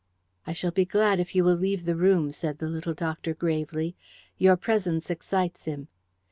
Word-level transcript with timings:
"I 0.47 0.53
shall 0.53 0.71
be 0.71 0.83
glad 0.83 1.19
if 1.19 1.35
you 1.35 1.43
will 1.43 1.53
leave 1.53 1.85
the 1.85 1.95
room," 1.95 2.31
said 2.31 2.57
the 2.57 2.67
little 2.67 2.95
doctor 2.95 3.35
gravely. 3.35 3.95
"Your 4.35 4.57
presence 4.57 5.11
excites 5.11 5.65
him." 5.65 5.89